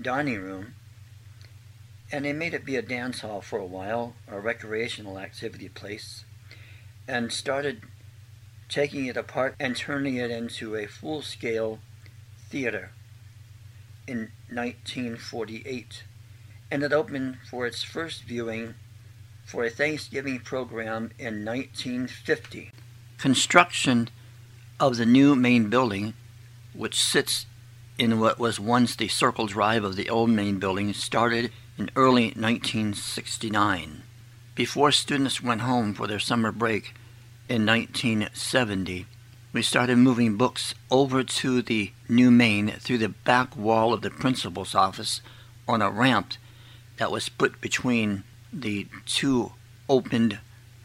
dining 0.01 0.41
room 0.41 0.75
and 2.13 2.25
they 2.25 2.33
made 2.33 2.55
it 2.55 2.65
be 2.65 2.77
a 2.77 2.83
dance 2.83 3.21
hall 3.21 3.41
for 3.41 3.59
a 3.59 3.67
while, 3.67 4.15
a 4.29 4.39
recreational 4.39 5.19
activity 5.19 5.69
place, 5.69 6.25
and 7.09 7.33
started 7.33 7.83
taking 8.69 9.07
it 9.07 9.17
apart 9.17 9.57
and 9.59 9.77
turning 9.77 10.17
it 10.17 10.31
into 10.31 10.77
a 10.77 10.87
full 10.87 11.23
scale 11.23 11.81
theater. 12.51 12.93
in 14.07 14.31
1948, 14.51 16.05
and 16.71 16.83
it 16.83 16.93
opened 16.93 17.39
for 17.51 17.67
its 17.67 17.83
first 17.83 18.23
viewing 18.25 18.75
for 19.45 19.65
a 19.65 19.71
Thanksgiving 19.71 20.41
program 20.41 21.11
in 21.19 21.45
1950. 21.45 22.71
Construction 23.19 24.09
of 24.79 24.97
the 24.97 25.07
new 25.07 25.35
main 25.35 25.71
building, 25.71 26.15
which 26.73 27.03
sits 27.03 27.47
in 27.99 28.19
what 28.19 28.39
was 28.39 28.59
once 28.59 28.97
the 28.97 29.09
Circle 29.09 29.47
Drive 29.47 29.85
of 29.85 29.97
the 29.97 30.11
old 30.11 30.31
main 30.31 30.59
building, 30.59 30.93
started 30.93 31.53
in 31.79 31.91
early 31.95 32.27
1969. 32.37 34.03
Before 34.55 34.93
students 34.93 35.43
went 35.43 35.61
home 35.61 35.95
for 35.95 36.07
their 36.07 36.19
summer 36.19 36.53
break 36.53 36.95
in 37.49 37.67
1970, 37.67 39.07
we 39.53 39.63
started 39.63 39.97
moving 39.97 40.37
books 40.37 40.75
over 40.91 41.23
to 41.23 41.63
the 41.63 41.93
new 42.09 42.31
main 42.31 42.71
through 42.73 42.99
the 42.99 43.09
back 43.09 43.57
wall 43.57 43.93
of 43.93 44.03
the 44.03 44.11
principal's 44.11 44.75
office 44.75 45.21
on 45.69 45.81
a 45.81 45.91
ramp 45.91 46.35
that 46.97 47.11
was 47.11 47.29
put 47.29 47.61
between 47.61 48.25
the 48.53 48.87
two 49.07 49.53
opened 49.89 50.39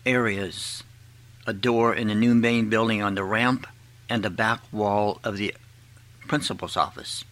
areas 0.05 0.83
a 1.47 1.53
door 1.53 1.95
in 1.95 2.09
the 2.09 2.15
new 2.15 2.35
main 2.35 2.69
building 2.69 3.01
on 3.01 3.15
the 3.15 3.23
ramp 3.23 3.65
and 4.07 4.23
the 4.23 4.29
back 4.29 4.61
wall 4.71 5.19
of 5.23 5.37
the 5.37 5.53
principal's 6.29 6.77
office. 6.77 7.25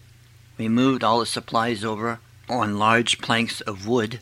We 0.58 0.68
moved 0.68 1.04
all 1.04 1.20
the 1.20 1.26
supplies 1.26 1.86
over 1.86 2.20
on 2.50 2.80
large 2.80 3.20
planks 3.20 3.62
of 3.62 3.88
wood 3.88 4.20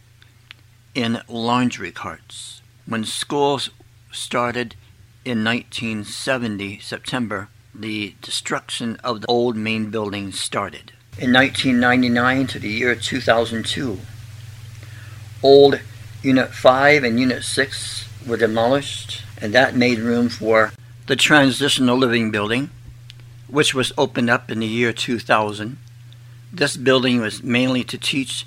in 0.94 1.22
laundry 1.28 1.92
carts. 1.92 2.62
When 2.86 3.06
school 3.06 3.60
started 4.12 4.76
in 5.24 5.44
1970, 5.44 6.80
September, 6.80 7.50
the 7.74 8.16
destruction 8.22 8.98
of 9.04 9.22
the 9.22 9.28
old 9.28 9.56
main 9.56 9.90
building 9.90 10.32
started. 10.32 10.92
In 11.18 11.32
1999 11.32 12.48
to 12.48 12.60
the 12.60 12.70
year 12.70 12.96
2002, 12.96 14.00
old 15.42 15.80
Unit 16.22 16.54
5 16.54 17.04
and 17.04 17.20
Unit 17.20 17.44
6 17.44 18.10
were 18.28 18.38
demolished, 18.38 19.24
and 19.42 19.54
that 19.54 19.76
made 19.76 20.00
room 20.00 20.28
for 20.28 20.74
the 21.08 21.16
Transitional 21.16 21.98
Living 21.98 22.32
Building, 22.32 22.70
which 23.56 23.74
was 23.74 23.94
opened 23.98 24.30
up 24.30 24.52
in 24.52 24.60
the 24.60 24.68
year 24.68 24.92
2000. 24.92 25.78
This 26.52 26.76
building 26.76 27.22
was 27.22 27.42
mainly 27.42 27.86
to 27.86 27.98
teach 27.98 28.46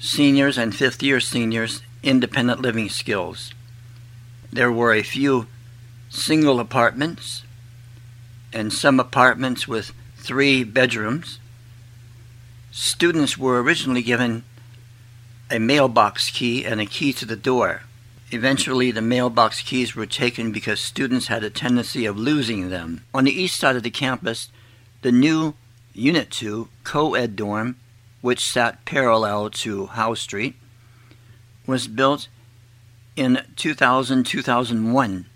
seniors 0.00 0.58
and 0.58 0.74
fifth 0.74 1.00
year 1.00 1.20
seniors 1.20 1.80
independent 2.02 2.60
living 2.60 2.88
skills. 2.88 3.54
There 4.52 4.72
were 4.72 4.92
a 4.92 5.04
few 5.04 5.46
single 6.10 6.58
apartments 6.58 7.44
and 8.52 8.72
some 8.72 8.98
apartments 8.98 9.68
with 9.68 9.92
three 10.16 10.64
bedrooms. 10.64 11.38
Students 12.72 13.38
were 13.38 13.62
originally 13.62 14.02
given 14.02 14.42
a 15.52 15.60
mailbox 15.60 16.30
key 16.30 16.64
and 16.64 16.80
a 16.80 16.86
key 16.86 17.12
to 17.12 17.24
the 17.24 17.36
door. 17.36 17.82
Eventually, 18.34 18.90
the 18.90 19.02
mailbox 19.02 19.60
keys 19.60 19.94
were 19.94 20.06
taken 20.06 20.52
because 20.52 20.80
students 20.80 21.26
had 21.26 21.44
a 21.44 21.50
tendency 21.50 22.06
of 22.06 22.16
losing 22.16 22.70
them. 22.70 23.04
On 23.12 23.24
the 23.24 23.42
east 23.42 23.60
side 23.60 23.76
of 23.76 23.82
the 23.82 23.90
campus, 23.90 24.48
the 25.02 25.12
new 25.12 25.52
Unit 25.92 26.30
2 26.30 26.68
co 26.82 27.14
ed 27.14 27.36
dorm, 27.36 27.76
which 28.22 28.40
sat 28.46 28.86
parallel 28.86 29.50
to 29.50 29.84
Howe 29.88 30.14
Street, 30.14 30.54
was 31.66 31.86
built 31.86 32.28
in 33.16 33.44
2000 33.56 34.24
2001. 34.24 35.26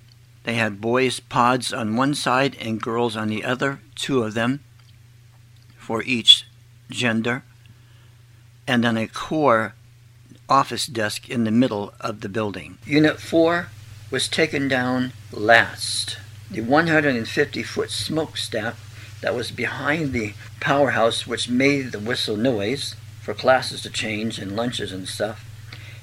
They 0.45 0.55
had 0.55 0.81
boys' 0.81 1.21
pods 1.21 1.75
on 1.75 1.97
one 1.97 2.15
side 2.15 2.57
and 2.59 2.81
girls 2.81 3.15
on 3.15 3.29
the 3.29 3.45
other, 3.45 3.81
two 3.95 4.23
of 4.23 4.33
them 4.33 4.61
for 5.77 6.03
each 6.05 6.47
gender, 6.89 7.43
and 8.67 8.83
then 8.83 8.97
a 8.97 9.07
core 9.07 9.75
office 10.49 10.87
desk 10.87 11.29
in 11.29 11.45
the 11.45 11.51
middle 11.51 11.93
of 12.01 12.21
the 12.21 12.29
building. 12.29 12.79
Unit 12.85 13.21
4 13.21 13.69
was 14.11 14.29
taken 14.29 14.69
down 14.69 15.13
last. 15.33 16.19
The 16.51 16.61
150 16.61 17.63
foot 17.63 17.91
smokestack 17.91 18.77
that 19.21 19.35
was 19.35 19.51
behind 19.51 20.13
the 20.13 20.35
powerhouse, 20.61 21.27
which 21.27 21.49
made 21.49 21.93
the 21.93 21.99
whistle 21.99 22.37
noise 22.37 22.95
for 23.21 23.35
classes 23.35 23.83
to 23.83 23.91
change 23.91 24.39
and 24.39 24.55
lunches 24.55 24.93
and 24.93 25.09
stuff, 25.09 25.45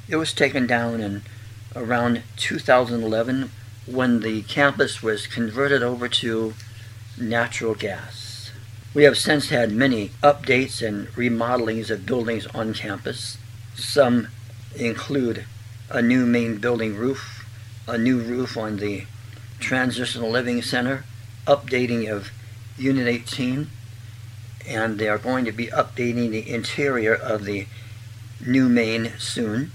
it 0.10 0.18
was 0.18 0.34
taken 0.34 0.68
down 0.68 1.00
in 1.00 1.22
around 1.76 2.22
2011 2.36 3.50
when 3.86 4.20
the 4.20 4.42
campus 4.44 5.02
was 5.02 5.28
converted 5.28 5.82
over 5.82 6.08
to 6.08 6.54
natural 7.18 7.76
gas. 7.76 8.52
We 8.94 9.04
have 9.04 9.18
since 9.18 9.50
had 9.50 9.72
many 9.72 10.10
updates 10.22 10.86
and 10.86 11.08
remodelings 11.10 11.90
of 11.90 12.06
buildings 12.06 12.46
on 12.48 12.74
campus. 12.74 13.38
Some 13.76 14.28
include 14.76 15.46
a 15.90 16.02
new 16.02 16.26
main 16.26 16.58
building 16.58 16.96
roof, 16.96 17.46
a 17.88 17.98
new 17.98 18.20
roof 18.20 18.58
on 18.58 18.78
the 18.78 19.06
Transitional 19.60 20.30
Living 20.30 20.62
Center, 20.62 21.06
updating 21.48 22.12
of 22.12 22.32
Unit 22.78 23.08
18, 23.08 23.70
and 24.68 24.98
they 25.00 25.08
are 25.08 25.18
going 25.18 25.46
to 25.46 25.52
be 25.52 25.68
updating 25.68 26.32
the 26.32 26.50
interior 26.50 27.14
of 27.14 27.46
the 27.46 27.68
new 28.46 28.70
main 28.70 29.14
soon. 29.18 29.72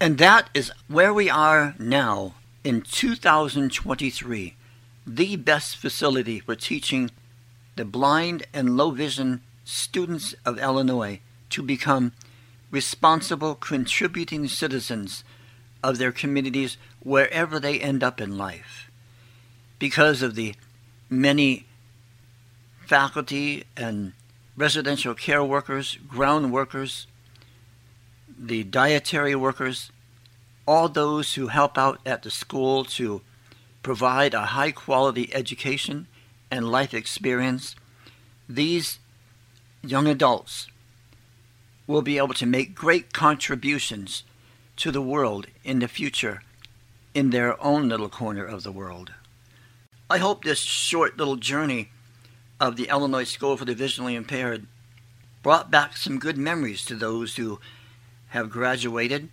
And 0.00 0.18
that 0.18 0.50
is 0.54 0.72
where 0.88 1.14
we 1.14 1.30
are 1.30 1.74
now 1.78 2.34
in 2.64 2.82
2023, 2.82 4.54
the 5.06 5.36
best 5.36 5.76
facility 5.76 6.40
for 6.40 6.54
teaching 6.54 7.10
the 7.76 7.84
blind 7.84 8.46
and 8.52 8.76
low 8.76 8.90
vision 8.90 9.42
students 9.64 10.34
of 10.44 10.58
Illinois 10.58 11.20
to 11.50 11.62
become 11.62 12.12
responsible, 12.72 13.54
contributing 13.54 14.48
citizens 14.48 15.22
of 15.84 15.98
their 15.98 16.10
communities 16.10 16.76
wherever 17.00 17.60
they 17.60 17.78
end 17.78 18.02
up 18.02 18.20
in 18.20 18.36
life. 18.36 18.90
Because 19.78 20.22
of 20.22 20.34
the 20.34 20.54
many 21.08 21.66
faculty 22.86 23.64
and 23.76 24.12
residential 24.56 25.14
care 25.14 25.44
workers, 25.44 25.98
ground 26.08 26.52
workers, 26.52 27.06
the 28.36 28.64
dietary 28.64 29.34
workers, 29.34 29.92
all 30.66 30.88
those 30.88 31.34
who 31.34 31.48
help 31.48 31.76
out 31.76 32.00
at 32.06 32.22
the 32.22 32.30
school 32.30 32.84
to 32.84 33.20
provide 33.82 34.32
a 34.32 34.46
high 34.46 34.70
quality 34.70 35.32
education 35.34 36.06
and 36.50 36.70
life 36.70 36.94
experience, 36.94 37.74
these 38.48 38.98
young 39.82 40.06
adults 40.06 40.68
will 41.92 42.02
be 42.02 42.16
able 42.16 42.34
to 42.34 42.46
make 42.46 42.74
great 42.74 43.12
contributions 43.12 44.24
to 44.76 44.90
the 44.90 45.02
world 45.02 45.46
in 45.62 45.78
the 45.78 45.86
future 45.86 46.42
in 47.14 47.30
their 47.30 47.62
own 47.62 47.88
little 47.88 48.08
corner 48.08 48.44
of 48.44 48.62
the 48.62 48.72
world. 48.72 49.12
I 50.08 50.16
hope 50.18 50.42
this 50.42 50.60
short 50.60 51.18
little 51.18 51.36
journey 51.36 51.90
of 52.58 52.76
the 52.76 52.88
Illinois 52.88 53.24
School 53.24 53.56
for 53.56 53.66
the 53.66 53.74
Visually 53.74 54.14
Impaired 54.14 54.66
brought 55.42 55.70
back 55.70 55.96
some 55.96 56.18
good 56.18 56.38
memories 56.38 56.84
to 56.86 56.94
those 56.94 57.36
who 57.36 57.60
have 58.28 58.48
graduated 58.48 59.28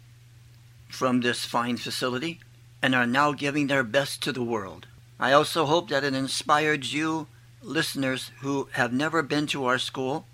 from 0.89 1.22
this 1.22 1.45
fine 1.45 1.78
facility 1.78 2.41
and 2.82 2.93
are 2.93 3.08
now 3.08 3.32
giving 3.32 3.67
their 3.67 3.84
best 3.84 4.22
to 4.24 4.34
the 4.34 4.43
world. 4.43 4.86
I 5.19 5.32
also 5.32 5.65
hope 5.65 5.89
that 5.89 6.04
it 6.04 6.13
inspired 6.13 6.86
you, 6.86 7.28
listeners 7.62 8.32
who 8.41 8.67
have 8.74 8.91
never 8.91 9.22
been 9.22 9.48
to 9.48 9.65
our 9.65 9.78
school, 9.78 10.26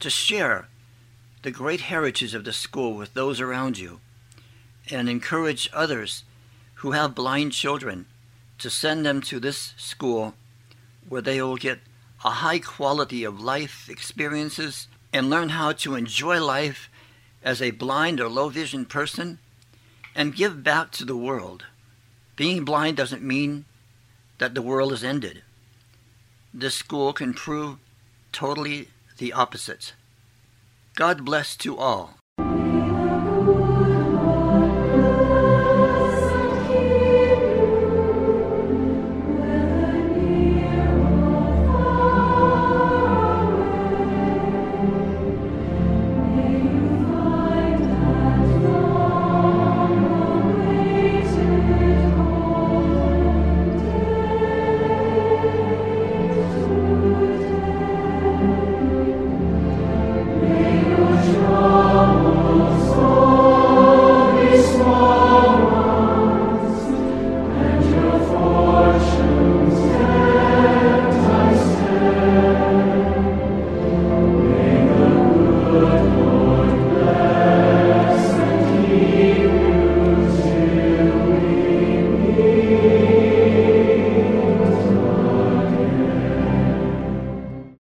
to 0.00 0.10
share 0.10 0.68
the 1.42 1.50
great 1.50 1.82
heritage 1.82 2.34
of 2.34 2.44
the 2.44 2.52
school 2.52 2.94
with 2.94 3.14
those 3.14 3.40
around 3.40 3.78
you 3.78 4.00
and 4.90 5.08
encourage 5.08 5.68
others 5.72 6.24
who 6.76 6.92
have 6.92 7.14
blind 7.14 7.52
children 7.52 8.06
to 8.58 8.70
send 8.70 9.04
them 9.04 9.20
to 9.20 9.40
this 9.40 9.74
school 9.76 10.34
where 11.08 11.22
they 11.22 11.42
will 11.42 11.56
get 11.56 11.80
a 12.24 12.30
high 12.30 12.60
quality 12.60 13.24
of 13.24 13.40
life 13.40 13.88
experiences 13.88 14.86
and 15.12 15.28
learn 15.28 15.48
how 15.50 15.72
to 15.72 15.96
enjoy 15.96 16.42
life 16.42 16.88
as 17.42 17.60
a 17.60 17.72
blind 17.72 18.20
or 18.20 18.28
low 18.28 18.48
vision 18.48 18.84
person 18.84 19.38
and 20.14 20.36
give 20.36 20.62
back 20.62 20.92
to 20.92 21.04
the 21.04 21.16
world. 21.16 21.64
Being 22.36 22.64
blind 22.64 22.96
doesn't 22.96 23.22
mean 23.22 23.64
that 24.38 24.54
the 24.54 24.62
world 24.62 24.92
is 24.92 25.02
ended. 25.02 25.42
This 26.54 26.76
school 26.76 27.12
can 27.12 27.34
prove 27.34 27.78
totally 28.30 28.88
the 29.18 29.32
opposite. 29.32 29.92
God 30.94 31.24
bless 31.24 31.56
to 31.58 31.78
all. 31.78 32.21